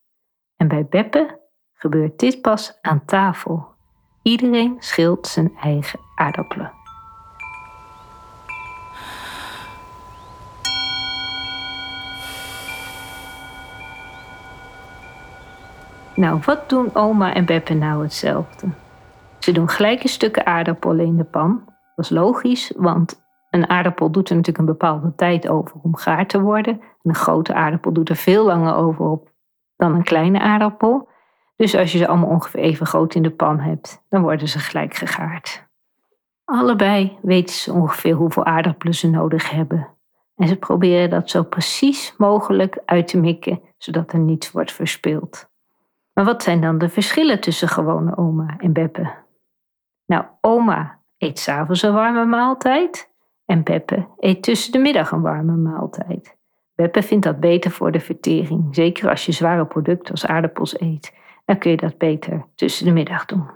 En 0.57 0.69
bij 0.69 0.87
Beppe 0.87 1.41
gebeurt 1.73 2.19
dit 2.19 2.41
pas 2.41 2.79
aan 2.81 3.05
tafel. 3.05 3.70
Iedereen 4.23 4.77
schilt 4.79 5.27
zijn 5.27 5.57
eigen 5.57 6.00
aardappelen. 6.15 6.73
Nou, 16.15 16.41
wat 16.45 16.69
doen 16.69 16.95
oma 16.95 17.35
en 17.35 17.45
Beppe 17.45 17.75
nou 17.75 18.03
hetzelfde? 18.03 18.67
Ze 19.39 19.53
doen 19.53 19.69
gelijke 19.69 20.09
stukken 20.09 20.47
aardappelen 20.47 21.07
in 21.07 21.17
de 21.17 21.25
pan. 21.25 21.62
Dat 21.97 22.05
is 22.05 22.11
logisch, 22.11 22.73
want 22.77 23.23
een 23.50 23.69
aardappel 23.69 24.11
doet 24.11 24.29
er 24.29 24.37
natuurlijk 24.37 24.69
een 24.69 24.75
bepaalde 24.79 25.15
tijd 25.15 25.49
over 25.49 25.77
om 25.83 25.97
gaar 25.97 26.27
te 26.27 26.41
worden. 26.41 26.81
En 26.81 26.99
een 27.03 27.15
grote 27.15 27.55
aardappel 27.55 27.93
doet 27.93 28.09
er 28.09 28.17
veel 28.17 28.45
langer 28.45 28.75
over 28.75 29.05
op 29.05 29.33
dan 29.77 29.95
een 29.95 30.03
kleine 30.03 30.41
aardappel. 30.41 31.09
Dus 31.61 31.76
als 31.76 31.93
je 31.93 31.99
ze 31.99 32.07
allemaal 32.07 32.29
ongeveer 32.29 32.61
even 32.61 32.87
groot 32.87 33.14
in 33.14 33.23
de 33.23 33.31
pan 33.31 33.59
hebt, 33.59 34.05
dan 34.09 34.23
worden 34.23 34.49
ze 34.49 34.59
gelijk 34.59 34.95
gegaard. 34.95 35.67
Allebei 36.45 37.19
weten 37.23 37.55
ze 37.55 37.73
ongeveer 37.73 38.14
hoeveel 38.14 38.45
aardappelen 38.45 38.95
ze 38.95 39.11
nodig 39.11 39.50
hebben. 39.50 39.88
En 40.37 40.49
ze 40.49 40.57
proberen 40.57 41.11
dat 41.11 41.31
zo 41.31 41.43
precies 41.43 42.14
mogelijk 42.19 42.79
uit 42.85 43.09
te 43.09 43.19
mikken, 43.19 43.61
zodat 43.79 44.12
er 44.12 44.19
niets 44.19 44.50
wordt 44.50 44.73
verspild. 44.73 45.50
Maar 46.12 46.25
wat 46.25 46.43
zijn 46.43 46.61
dan 46.61 46.79
de 46.79 46.88
verschillen 46.88 47.40
tussen 47.40 47.69
gewone 47.69 48.17
oma 48.17 48.55
en 48.59 48.73
Beppe? 48.73 49.14
Nou, 50.07 50.25
oma 50.40 50.99
eet 51.19 51.38
s'avonds 51.38 51.83
een 51.83 51.93
warme 51.93 52.25
maaltijd 52.25 53.12
en 53.45 53.62
Beppe 53.62 54.07
eet 54.19 54.43
tussen 54.43 54.73
de 54.73 54.79
middag 54.79 55.11
een 55.11 55.23
warme 55.23 55.57
maaltijd. 55.57 56.37
Beppe 56.75 57.02
vindt 57.02 57.25
dat 57.25 57.40
beter 57.40 57.71
voor 57.71 57.93
de 57.93 58.00
vertering, 58.00 58.69
zeker 58.71 59.09
als 59.11 59.26
je 59.26 59.33
zware 59.33 59.67
producten 59.67 60.11
als 60.11 60.26
aardappels 60.26 60.81
eet. 60.81 61.19
Dan 61.50 61.59
kun 61.59 61.71
je 61.71 61.76
dat 61.76 61.99
beter 61.99 62.47
tussen 62.54 62.85
de 62.85 62.92
middag 62.92 63.25
doen. 63.25 63.50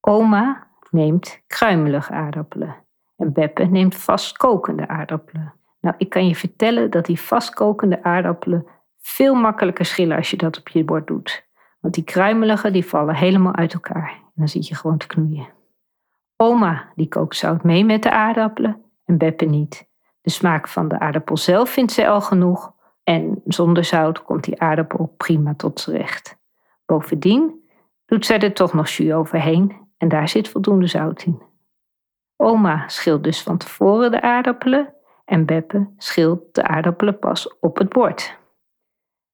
Oma 0.00 0.66
neemt 0.90 1.40
kruimelige 1.46 2.12
aardappelen 2.12 2.76
en 3.16 3.32
Beppe 3.32 3.64
neemt 3.64 3.94
vastkokende 3.94 4.88
aardappelen. 4.88 5.54
Nou, 5.80 5.94
ik 5.98 6.10
kan 6.10 6.28
je 6.28 6.34
vertellen 6.34 6.90
dat 6.90 7.06
die 7.06 7.20
vastkokende 7.20 8.02
aardappelen 8.02 8.66
veel 8.98 9.34
makkelijker 9.34 9.84
schillen 9.84 10.16
als 10.16 10.30
je 10.30 10.36
dat 10.36 10.58
op 10.58 10.68
je 10.68 10.84
bord 10.84 11.06
doet. 11.06 11.46
Want 11.80 11.94
die 11.94 12.04
kruimelige 12.04 12.70
die 12.70 12.86
vallen 12.86 13.14
helemaal 13.14 13.54
uit 13.54 13.74
elkaar. 13.74 14.10
En 14.10 14.32
dan 14.34 14.48
zit 14.48 14.68
je 14.68 14.74
gewoon 14.74 14.98
te 14.98 15.06
knoeien. 15.06 15.48
Oma 16.36 16.92
die 16.94 17.08
kookt 17.08 17.36
zout 17.36 17.64
mee 17.64 17.84
met 17.84 18.02
de 18.02 18.10
aardappelen 18.10 18.82
en 19.04 19.18
Beppe 19.18 19.44
niet. 19.44 19.88
De 20.20 20.30
smaak 20.30 20.68
van 20.68 20.88
de 20.88 20.98
aardappel 20.98 21.36
zelf 21.36 21.70
vindt 21.70 21.92
zij 21.92 22.10
al 22.10 22.20
genoeg 22.20 22.72
En 23.02 23.42
zonder 23.44 23.84
zout 23.84 24.22
komt 24.22 24.44
die 24.44 24.60
aardappel 24.60 25.14
prima 25.16 25.54
tot 25.54 25.80
z'n 25.80 25.90
recht. 25.90 26.38
Bovendien 26.88 27.68
doet 28.06 28.26
zij 28.26 28.38
er 28.38 28.52
toch 28.52 28.72
nog 28.72 28.88
jus 28.88 29.12
overheen 29.12 29.76
en 29.96 30.08
daar 30.08 30.28
zit 30.28 30.48
voldoende 30.48 30.86
zout 30.86 31.22
in. 31.22 31.42
Oma 32.36 32.88
schilt 32.88 33.24
dus 33.24 33.42
van 33.42 33.58
tevoren 33.58 34.10
de 34.10 34.20
aardappelen 34.20 34.94
en 35.24 35.46
Beppe 35.46 35.88
schilt 35.96 36.54
de 36.54 36.62
aardappelen 36.62 37.18
pas 37.18 37.58
op 37.58 37.78
het 37.78 37.88
bord. 37.88 38.38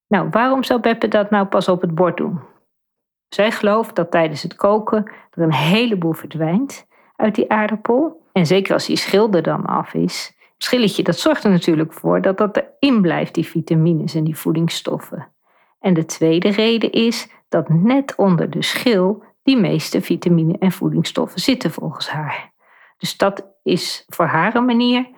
Nou, 0.08 0.28
waarom 0.30 0.62
zou 0.62 0.80
Beppe 0.80 1.08
dat 1.08 1.30
nou 1.30 1.46
pas 1.46 1.68
op 1.68 1.80
het 1.80 1.94
bord 1.94 2.16
doen? 2.16 2.40
Zij 3.28 3.50
gelooft 3.50 3.96
dat 3.96 4.10
tijdens 4.10 4.42
het 4.42 4.54
koken 4.54 5.10
er 5.30 5.42
een 5.42 5.52
heleboel 5.52 6.12
verdwijnt 6.12 6.86
uit 7.16 7.34
die 7.34 7.50
aardappel. 7.50 8.22
En 8.32 8.46
zeker 8.46 8.72
als 8.72 8.86
die 8.86 8.96
schilder 8.96 9.42
dan 9.42 9.64
af 9.64 9.94
is. 9.94 10.36
Schilletje, 10.56 11.02
dat 11.02 11.18
zorgt 11.18 11.44
er 11.44 11.50
natuurlijk 11.50 11.92
voor 11.92 12.20
dat 12.22 12.38
dat 12.38 12.56
erin 12.56 13.00
blijft, 13.00 13.34
die 13.34 13.46
vitamines 13.46 14.14
en 14.14 14.24
die 14.24 14.36
voedingsstoffen. 14.36 15.32
En 15.84 15.94
de 15.94 16.04
tweede 16.04 16.48
reden 16.48 16.92
is 16.92 17.28
dat 17.54 17.68
net 17.68 18.14
onder 18.14 18.50
de 18.50 18.62
schil 18.62 19.22
die 19.42 19.56
meeste 19.56 20.00
vitamine 20.00 20.58
en 20.58 20.72
voedingsstoffen 20.72 21.40
zitten 21.40 21.70
volgens 21.70 22.08
haar. 22.08 22.52
Dus 22.98 23.16
dat 23.16 23.46
is 23.62 24.04
voor 24.08 24.26
haar 24.26 24.54
een 24.54 24.64
manier, 24.64 25.08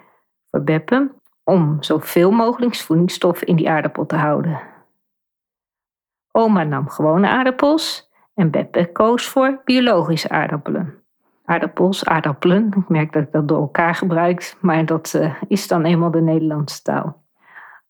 voor 0.50 0.62
Beppe, 0.62 1.14
om 1.44 1.82
zoveel 1.82 2.30
mogelijk 2.30 2.76
voedingsstoffen 2.76 3.46
in 3.46 3.56
die 3.56 3.70
aardappel 3.70 4.06
te 4.06 4.16
houden. 4.16 4.60
Oma 6.32 6.62
nam 6.62 6.88
gewone 6.88 7.28
aardappels 7.28 8.10
en 8.34 8.50
Beppe 8.50 8.92
koos 8.92 9.28
voor 9.28 9.60
biologische 9.64 10.28
aardappelen. 10.28 11.02
Aardappels, 11.44 12.04
aardappelen, 12.04 12.72
ik 12.76 12.88
merk 12.88 13.12
dat 13.12 13.22
ik 13.22 13.32
dat 13.32 13.48
door 13.48 13.60
elkaar 13.60 13.94
gebruik, 13.94 14.56
maar 14.60 14.86
dat 14.86 15.12
uh, 15.16 15.34
is 15.48 15.68
dan 15.68 15.84
eenmaal 15.84 16.10
de 16.10 16.20
Nederlandse 16.22 16.82
taal. 16.82 17.24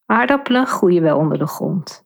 Aardappelen 0.06 0.66
groeien 0.66 1.02
wel 1.02 1.18
onder 1.18 1.38
de 1.38 1.46
grond. 1.46 2.05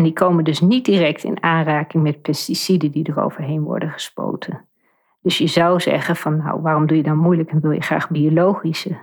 En 0.00 0.06
die 0.06 0.14
komen 0.14 0.44
dus 0.44 0.60
niet 0.60 0.84
direct 0.84 1.24
in 1.24 1.42
aanraking 1.42 2.02
met 2.02 2.22
pesticiden 2.22 2.90
die 2.90 3.04
er 3.04 3.22
overheen 3.22 3.62
worden 3.62 3.90
gespoten. 3.90 4.64
Dus 5.22 5.38
je 5.38 5.46
zou 5.46 5.80
zeggen 5.80 6.16
van 6.16 6.36
nou, 6.36 6.60
waarom 6.60 6.86
doe 6.86 6.96
je 6.96 7.02
dan 7.02 7.16
moeilijk 7.16 7.50
en 7.50 7.60
wil 7.60 7.70
je 7.70 7.82
graag 7.82 8.10
biologische? 8.10 8.98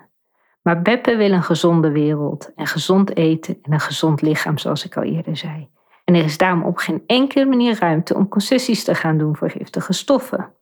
Maar 0.61 0.81
Beppe 0.81 1.15
wil 1.15 1.31
een 1.31 1.43
gezonde 1.43 1.91
wereld 1.91 2.51
en 2.55 2.67
gezond 2.67 3.15
eten 3.15 3.59
en 3.61 3.73
een 3.73 3.79
gezond 3.79 4.21
lichaam, 4.21 4.57
zoals 4.57 4.85
ik 4.85 4.97
al 4.97 5.03
eerder 5.03 5.37
zei. 5.37 5.69
En 6.03 6.15
er 6.15 6.23
is 6.23 6.37
daarom 6.37 6.63
op 6.63 6.77
geen 6.77 7.03
enkele 7.07 7.45
manier 7.45 7.79
ruimte 7.79 8.15
om 8.15 8.27
concessies 8.27 8.83
te 8.83 8.95
gaan 8.95 9.17
doen 9.17 9.35
voor 9.35 9.49
giftige 9.49 9.93
stoffen. 9.93 10.53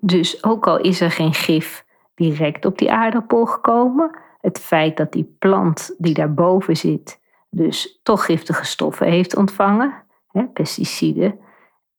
Dus 0.00 0.44
ook 0.44 0.66
al 0.66 0.80
is 0.80 1.00
er 1.00 1.10
geen 1.10 1.34
gif 1.34 1.84
direct 2.14 2.64
op 2.64 2.78
die 2.78 2.92
aardappel 2.92 3.46
gekomen, 3.46 4.18
het 4.40 4.58
feit 4.58 4.96
dat 4.96 5.12
die 5.12 5.36
plant 5.38 5.94
die 5.98 6.14
daarboven 6.14 6.76
zit, 6.76 7.19
dus 7.50 8.00
toch 8.02 8.24
giftige 8.24 8.64
stoffen 8.64 9.06
heeft 9.06 9.36
ontvangen, 9.36 10.04
hè, 10.26 10.46
pesticiden, 10.46 11.38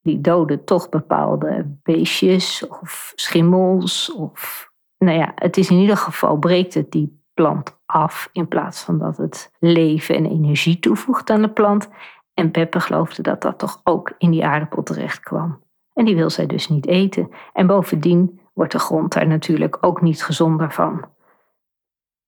die 0.01 0.21
doden 0.21 0.63
toch 0.63 0.89
bepaalde 0.89 1.77
beestjes 1.83 2.67
of 2.67 3.11
schimmels. 3.15 4.11
Of, 4.11 4.71
nou 4.97 5.17
ja, 5.17 5.31
het 5.35 5.57
is 5.57 5.69
in 5.69 5.77
ieder 5.77 5.97
geval 5.97 6.37
breekt 6.37 6.73
het 6.73 6.91
die 6.91 7.23
plant 7.33 7.79
af 7.85 8.29
in 8.31 8.47
plaats 8.47 8.81
van 8.81 8.97
dat 8.97 9.17
het 9.17 9.51
leven 9.59 10.15
en 10.15 10.25
energie 10.25 10.79
toevoegt 10.79 11.29
aan 11.29 11.41
de 11.41 11.49
plant. 11.49 11.89
En 12.33 12.51
Peppe 12.51 12.79
geloofde 12.79 13.21
dat 13.21 13.41
dat 13.41 13.59
toch 13.59 13.81
ook 13.83 14.13
in 14.17 14.31
die 14.31 14.45
aardappel 14.45 14.83
terecht 14.83 15.19
kwam. 15.19 15.63
En 15.93 16.05
die 16.05 16.15
wil 16.15 16.29
zij 16.29 16.45
dus 16.45 16.69
niet 16.69 16.87
eten. 16.87 17.29
En 17.53 17.67
bovendien 17.67 18.39
wordt 18.53 18.71
de 18.71 18.79
grond 18.79 19.13
daar 19.13 19.27
natuurlijk 19.27 19.77
ook 19.81 20.01
niet 20.01 20.23
gezonder 20.23 20.71
van. 20.71 21.05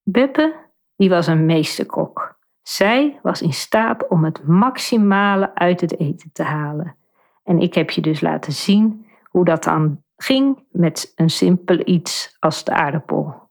Beppe, 0.03 0.55
die 0.95 1.09
was 1.09 1.27
een 1.27 1.45
meesterkok. 1.45 2.32
Zij 2.63 3.19
was 3.21 3.41
in 3.41 3.53
staat 3.53 4.07
om 4.07 4.23
het 4.23 4.47
maximale 4.47 5.55
uit 5.55 5.81
het 5.81 5.99
eten 5.99 6.29
te 6.33 6.43
halen. 6.43 6.95
En 7.43 7.59
ik 7.59 7.73
heb 7.73 7.89
je 7.89 8.01
dus 8.01 8.21
laten 8.21 8.53
zien 8.53 9.05
hoe 9.23 9.45
dat 9.45 9.63
dan 9.63 10.03
ging 10.15 10.63
met 10.71 11.11
een 11.15 11.29
simpel 11.29 11.81
iets 11.85 12.35
als 12.39 12.63
de 12.63 12.71
aardappel. 12.71 13.49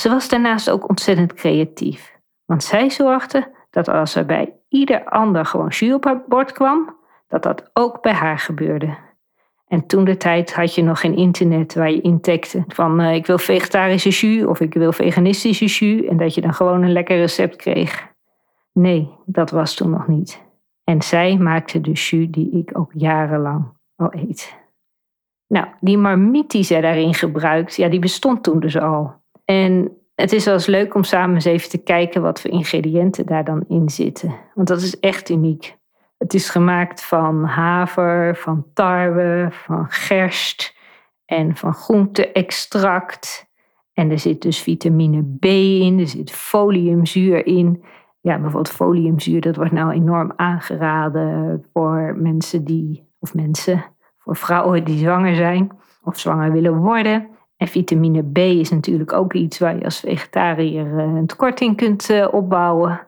Ze 0.00 0.08
was 0.08 0.28
daarnaast 0.28 0.70
ook 0.70 0.88
ontzettend 0.88 1.34
creatief, 1.34 2.18
want 2.44 2.64
zij 2.64 2.90
zorgde 2.90 3.50
dat 3.70 3.88
als 3.88 4.14
er 4.14 4.26
bij 4.26 4.52
ieder 4.68 5.04
ander 5.04 5.46
gewoon 5.46 5.68
jus 5.68 5.94
op 5.94 6.04
haar 6.04 6.24
bord 6.28 6.52
kwam, 6.52 6.96
dat 7.28 7.42
dat 7.42 7.70
ook 7.72 8.02
bij 8.02 8.12
haar 8.12 8.38
gebeurde. 8.38 8.96
En 9.66 9.86
toen 9.86 10.04
de 10.04 10.16
tijd 10.16 10.54
had 10.54 10.74
je 10.74 10.82
nog 10.82 11.00
geen 11.00 11.16
internet 11.16 11.74
waar 11.74 11.90
je 11.90 12.00
intekte 12.00 12.64
van 12.68 13.00
uh, 13.00 13.14
ik 13.14 13.26
wil 13.26 13.38
vegetarische 13.38 14.08
jus 14.08 14.44
of 14.44 14.60
ik 14.60 14.74
wil 14.74 14.92
veganistische 14.92 15.64
jus 15.64 16.06
en 16.06 16.16
dat 16.16 16.34
je 16.34 16.40
dan 16.40 16.54
gewoon 16.54 16.82
een 16.82 16.92
lekker 16.92 17.16
recept 17.16 17.56
kreeg. 17.56 18.11
Nee, 18.72 19.10
dat 19.26 19.50
was 19.50 19.74
toen 19.74 19.90
nog 19.90 20.08
niet. 20.08 20.42
En 20.84 21.02
zij 21.02 21.36
maakte 21.36 21.80
de 21.80 21.90
jus 21.90 22.30
die 22.30 22.50
ik 22.50 22.78
ook 22.78 22.90
jarenlang 22.94 23.64
al 23.96 24.14
eet. 24.14 24.60
Nou, 25.46 25.66
die 25.80 25.98
marmiet 25.98 26.50
die 26.50 26.62
zij 26.62 26.80
daarin 26.80 27.14
gebruikt, 27.14 27.76
ja, 27.76 27.88
die 27.88 27.98
bestond 27.98 28.42
toen 28.42 28.60
dus 28.60 28.78
al. 28.78 29.14
En 29.44 29.96
het 30.14 30.32
is 30.32 30.44
wel 30.44 30.54
eens 30.54 30.66
leuk 30.66 30.94
om 30.94 31.04
samen 31.04 31.34
eens 31.34 31.44
even 31.44 31.70
te 31.70 31.82
kijken 31.82 32.22
wat 32.22 32.40
voor 32.40 32.50
ingrediënten 32.50 33.26
daar 33.26 33.44
dan 33.44 33.64
in 33.68 33.88
zitten. 33.88 34.34
Want 34.54 34.68
dat 34.68 34.80
is 34.80 35.00
echt 35.00 35.28
uniek. 35.28 35.76
Het 36.18 36.34
is 36.34 36.48
gemaakt 36.48 37.04
van 37.04 37.44
haver, 37.44 38.36
van 38.36 38.66
tarwe, 38.74 39.48
van 39.50 39.86
gerst 39.88 40.76
en 41.24 41.56
van 41.56 41.74
groente-extract. 41.74 43.50
En 43.92 44.10
er 44.10 44.18
zit 44.18 44.42
dus 44.42 44.58
vitamine 44.58 45.22
B 45.38 45.44
in, 45.44 45.98
er 45.98 46.08
zit 46.08 46.30
foliumzuur 46.30 47.46
in. 47.46 47.84
Ja, 48.22 48.34
bijvoorbeeld 48.34 48.74
foliumzuur, 48.74 49.40
dat 49.40 49.56
wordt 49.56 49.72
nou 49.72 49.92
enorm 49.92 50.32
aangeraden 50.36 51.64
voor 51.72 52.14
mensen 52.18 52.64
die, 52.64 53.08
of 53.18 53.34
mensen, 53.34 53.84
voor 54.18 54.36
vrouwen 54.36 54.84
die 54.84 54.98
zwanger 54.98 55.34
zijn 55.34 55.70
of 56.02 56.18
zwanger 56.18 56.52
willen 56.52 56.76
worden. 56.76 57.28
En 57.56 57.68
vitamine 57.68 58.22
B 58.22 58.38
is 58.38 58.70
natuurlijk 58.70 59.12
ook 59.12 59.32
iets 59.32 59.58
waar 59.58 59.76
je 59.76 59.84
als 59.84 60.00
vegetariër 60.00 60.98
eh, 60.98 61.04
een 61.04 61.26
tekort 61.26 61.60
in 61.60 61.76
kunt 61.76 62.10
eh, 62.10 62.28
opbouwen. 62.30 63.06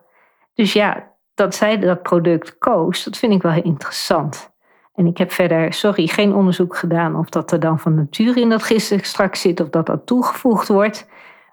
Dus 0.53 0.73
ja, 0.73 1.11
dat 1.33 1.55
zij 1.55 1.79
dat 1.79 2.01
product 2.01 2.57
koos, 2.57 3.03
dat 3.03 3.17
vind 3.17 3.33
ik 3.33 3.41
wel 3.41 3.51
heel 3.51 3.63
interessant. 3.63 4.53
En 4.93 5.05
ik 5.05 5.17
heb 5.17 5.31
verder, 5.31 5.73
sorry, 5.73 6.07
geen 6.07 6.33
onderzoek 6.33 6.75
gedaan 6.75 7.15
of 7.15 7.29
dat 7.29 7.51
er 7.51 7.59
dan 7.59 7.79
van 7.79 7.95
nature 7.95 8.41
in 8.41 8.49
dat 8.49 8.63
gisteren 8.63 9.37
zit 9.37 9.59
of 9.59 9.69
dat 9.69 9.85
dat 9.85 10.05
toegevoegd 10.05 10.67
wordt. 10.67 11.09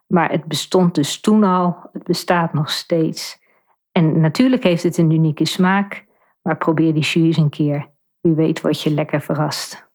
Maar 0.07 0.31
het 0.31 0.45
bestond 0.45 0.95
dus 0.95 1.21
toen 1.21 1.45
al, 1.45 1.76
het 1.92 2.04
bestaat 2.04 2.52
nog 2.52 2.71
steeds. 2.71 3.42
En 3.93 4.21
natuurlijk 4.21 4.63
heeft 4.63 4.83
het 4.83 4.99
een 4.99 5.11
unieke 5.11 5.47
smaak, 5.47 6.07
maar 6.43 6.57
probeer 6.57 6.95
die 6.95 7.03
jus 7.03 7.37
een 7.37 7.51
keer. 7.51 7.91
Wie 8.21 8.35
weet 8.35 8.61
word 8.61 8.83
je 8.83 8.91
lekker 8.91 9.21
verrast. 9.21 9.91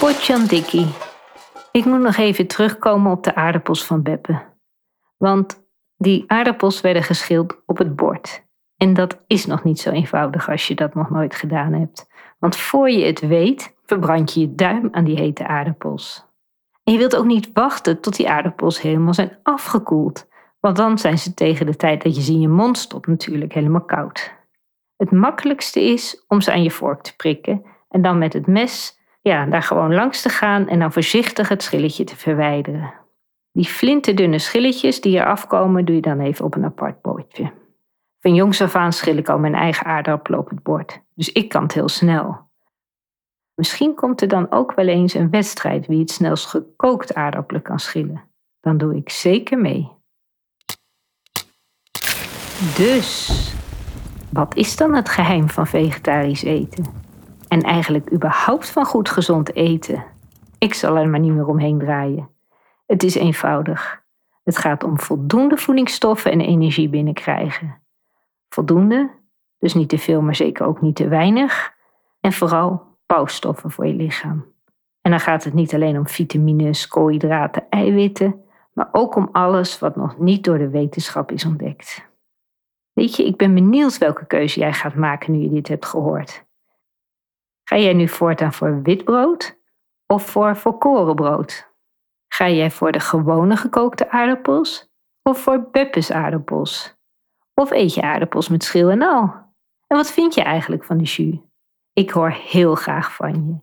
Potjandikkie. 0.00 0.86
Ik 1.72 1.84
moet 1.84 2.00
nog 2.00 2.16
even 2.16 2.46
terugkomen 2.46 3.12
op 3.12 3.24
de 3.24 3.34
aardappels 3.34 3.84
van 3.84 4.02
Beppe. 4.02 4.54
Want 5.16 5.64
die 5.96 6.24
aardappels 6.26 6.80
werden 6.80 7.02
geschild 7.02 7.62
op 7.66 7.78
het 7.78 7.96
bord. 7.96 8.44
En 8.76 8.94
dat 8.94 9.22
is 9.26 9.46
nog 9.46 9.64
niet 9.64 9.80
zo 9.80 9.90
eenvoudig 9.90 10.48
als 10.48 10.68
je 10.68 10.74
dat 10.74 10.94
nog 10.94 11.10
nooit 11.10 11.34
gedaan 11.34 11.72
hebt. 11.72 12.08
Want 12.38 12.56
voor 12.56 12.90
je 12.90 13.04
het 13.04 13.20
weet, 13.20 13.76
verbrand 13.84 14.34
je 14.34 14.40
je 14.40 14.54
duim 14.54 14.88
aan 14.90 15.04
die 15.04 15.18
hete 15.18 15.46
aardappels. 15.46 16.24
En 16.84 16.92
je 16.92 16.98
wilt 16.98 17.16
ook 17.16 17.24
niet 17.24 17.50
wachten 17.52 18.00
tot 18.00 18.16
die 18.16 18.28
aardappels 18.28 18.80
helemaal 18.80 19.14
zijn 19.14 19.38
afgekoeld. 19.42 20.28
Want 20.60 20.76
dan 20.76 20.98
zijn 20.98 21.18
ze 21.18 21.34
tegen 21.34 21.66
de 21.66 21.76
tijd 21.76 22.02
dat 22.02 22.16
je 22.16 22.22
ze 22.22 22.32
in 22.32 22.40
je 22.40 22.48
mond 22.48 22.78
stopt 22.78 23.06
natuurlijk 23.06 23.52
helemaal 23.52 23.84
koud. 23.84 24.34
Het 24.96 25.10
makkelijkste 25.10 25.80
is 25.80 26.24
om 26.28 26.40
ze 26.40 26.52
aan 26.52 26.62
je 26.62 26.70
vork 26.70 27.02
te 27.02 27.16
prikken 27.16 27.64
en 27.88 28.02
dan 28.02 28.18
met 28.18 28.32
het 28.32 28.46
mes 28.46 28.98
ja, 29.20 29.46
daar 29.46 29.62
gewoon 29.62 29.94
langs 29.94 30.22
te 30.22 30.28
gaan 30.28 30.68
en 30.68 30.78
dan 30.78 30.92
voorzichtig 30.92 31.48
het 31.48 31.62
schilletje 31.62 32.04
te 32.04 32.16
verwijderen. 32.16 32.94
Die 33.52 33.64
flinterdunne 33.64 34.38
schilletjes 34.38 35.00
die 35.00 35.18
er 35.18 35.26
afkomen, 35.26 35.84
doe 35.84 35.94
je 35.94 36.00
dan 36.00 36.20
even 36.20 36.44
op 36.44 36.54
een 36.54 36.64
apart 36.64 37.02
bordje. 37.02 37.52
Van 38.20 38.34
jongs 38.34 38.62
af 38.62 38.74
aan 38.74 38.92
schil 38.92 39.16
ik 39.16 39.28
al 39.28 39.38
mijn 39.38 39.54
eigen 39.54 39.86
aardappelen 39.86 40.38
op 40.38 40.48
het 40.48 40.62
bord, 40.62 41.02
dus 41.16 41.32
ik 41.32 41.48
kan 41.48 41.62
het 41.62 41.72
heel 41.72 41.88
snel. 41.88 42.44
Misschien 43.54 43.94
komt 43.94 44.20
er 44.20 44.28
dan 44.28 44.50
ook 44.50 44.74
wel 44.74 44.86
eens 44.86 45.14
een 45.14 45.30
wedstrijd 45.30 45.86
wie 45.86 46.00
het 46.00 46.10
snelst 46.10 46.46
gekookt 46.46 47.14
aardappelen 47.14 47.62
kan 47.62 47.78
schillen. 47.78 48.24
Dan 48.60 48.76
doe 48.76 48.96
ik 48.96 49.10
zeker 49.10 49.58
mee. 49.58 49.90
Dus, 52.76 53.52
wat 54.32 54.56
is 54.56 54.76
dan 54.76 54.94
het 54.94 55.08
geheim 55.08 55.48
van 55.48 55.66
vegetarisch 55.66 56.42
eten? 56.42 56.84
En 57.48 57.62
eigenlijk 57.62 58.12
überhaupt 58.12 58.70
van 58.70 58.84
goed 58.84 59.08
gezond 59.08 59.54
eten. 59.54 60.04
Ik 60.58 60.74
zal 60.74 60.96
er 60.96 61.08
maar 61.08 61.20
niet 61.20 61.32
meer 61.32 61.46
omheen 61.46 61.78
draaien. 61.78 62.30
Het 62.86 63.02
is 63.02 63.14
eenvoudig. 63.14 64.04
Het 64.44 64.58
gaat 64.58 64.84
om 64.84 65.00
voldoende 65.00 65.56
voedingsstoffen 65.56 66.32
en 66.32 66.40
energie 66.40 66.88
binnenkrijgen. 66.88 67.82
Voldoende, 68.48 69.10
dus 69.58 69.74
niet 69.74 69.88
te 69.88 69.98
veel, 69.98 70.20
maar 70.20 70.34
zeker 70.34 70.66
ook 70.66 70.80
niet 70.80 70.96
te 70.96 71.08
weinig. 71.08 71.74
En 72.20 72.32
vooral 72.32 72.82
bouwstoffen 73.06 73.70
voor 73.70 73.86
je 73.86 73.94
lichaam. 73.94 74.54
En 75.00 75.10
dan 75.10 75.20
gaat 75.20 75.44
het 75.44 75.54
niet 75.54 75.74
alleen 75.74 75.98
om 75.98 76.06
vitamines, 76.08 76.88
koolhydraten, 76.88 77.66
eiwitten, 77.68 78.44
maar 78.72 78.88
ook 78.92 79.14
om 79.14 79.28
alles 79.32 79.78
wat 79.78 79.96
nog 79.96 80.18
niet 80.18 80.44
door 80.44 80.58
de 80.58 80.68
wetenschap 80.68 81.32
is 81.32 81.44
ontdekt. 81.44 82.08
Weet 82.92 83.16
je, 83.16 83.26
ik 83.26 83.36
ben 83.36 83.54
benieuwd 83.54 83.98
welke 83.98 84.26
keuze 84.26 84.60
jij 84.60 84.72
gaat 84.72 84.94
maken 84.94 85.32
nu 85.32 85.38
je 85.38 85.50
dit 85.50 85.68
hebt 85.68 85.86
gehoord. 85.86 86.44
Ga 87.64 87.76
jij 87.76 87.92
nu 87.92 88.08
voortaan 88.08 88.52
voor 88.52 88.82
wit 88.82 89.04
brood 89.04 89.58
of 90.06 90.30
voor 90.30 90.56
volkorenbrood? 90.56 91.74
Ga 92.28 92.48
jij 92.48 92.70
voor 92.70 92.92
de 92.92 93.00
gewone 93.00 93.56
gekookte 93.56 94.10
aardappels 94.10 94.92
of 95.22 95.38
voor 95.38 95.68
Beppes 95.70 96.12
aardappels? 96.12 96.96
Of 97.54 97.70
eet 97.70 97.94
je 97.94 98.02
aardappels 98.02 98.48
met 98.48 98.64
schil 98.64 98.90
en 98.90 99.02
al? 99.02 99.45
En 99.86 99.96
wat 99.96 100.12
vind 100.12 100.34
je 100.34 100.42
eigenlijk 100.42 100.84
van 100.84 100.98
de 100.98 101.04
jus? 101.04 101.34
Ik 101.92 102.10
hoor 102.10 102.30
heel 102.30 102.74
graag 102.74 103.14
van 103.14 103.46
je. 103.46 103.56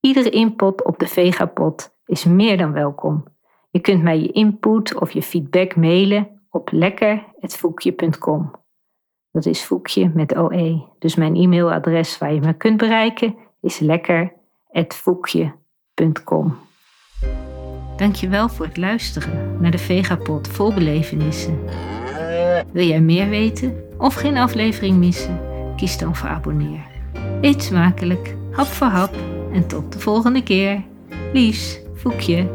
Iedere 0.00 0.30
input 0.30 0.84
op 0.84 0.98
de 0.98 1.06
Vegapot 1.06 1.94
is 2.04 2.24
meer 2.24 2.56
dan 2.56 2.72
welkom. 2.72 3.24
Je 3.70 3.80
kunt 3.80 4.02
mij 4.02 4.20
je 4.20 4.32
input 4.32 5.00
of 5.00 5.12
je 5.12 5.22
feedback 5.22 5.76
mailen 5.76 6.40
op 6.50 6.72
lekker.voekje.com. 6.72 8.50
Dat 9.30 9.46
is 9.46 9.64
voekje 9.64 10.10
met 10.14 10.36
OE. 10.36 10.88
Dus 10.98 11.14
mijn 11.14 11.36
e-mailadres 11.36 12.18
waar 12.18 12.32
je 12.32 12.40
me 12.40 12.54
kunt 12.54 12.76
bereiken 12.76 13.36
is 13.60 13.78
lekker.voekje.com. 13.78 16.58
Dankjewel 17.96 18.48
voor 18.48 18.66
het 18.66 18.76
luisteren 18.76 19.60
naar 19.60 19.70
de 19.70 19.78
Vegapot 19.78 20.48
vol 20.48 20.74
belevenissen. 20.74 21.64
Wil 22.72 22.86
jij 22.86 23.00
meer 23.00 23.28
weten 23.28 23.74
of 23.98 24.14
geen 24.14 24.36
aflevering 24.36 24.96
missen? 24.96 25.40
Kies 25.76 25.98
dan 25.98 26.16
voor 26.16 26.28
abonneer. 26.28 26.86
Eet 27.40 27.62
smakelijk, 27.62 28.36
hap 28.50 28.66
voor 28.66 28.86
hap 28.86 29.14
en 29.52 29.66
tot 29.66 29.92
de 29.92 29.98
volgende 29.98 30.42
keer. 30.42 30.82
Lies, 31.32 31.80
Voekje. 31.94 32.48